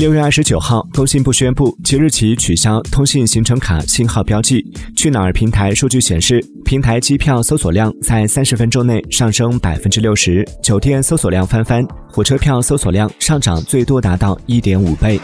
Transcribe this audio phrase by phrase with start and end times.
[0.00, 4.64] 六月二十九号工信部宣布即日起取消通信行程卡信号标记。
[4.96, 15.20] 去哪儿平台数据显示平台机票搜索量在三十分钟内上升百分之六十酒店搜索量翻番火车票搜索量上涨最多达到一点五倍。